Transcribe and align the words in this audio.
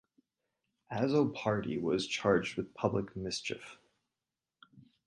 Azzopardi 0.91 1.79
was 1.79 2.07
charged 2.07 2.57
with 2.57 2.73
public 2.73 3.15
mischief. 3.15 3.77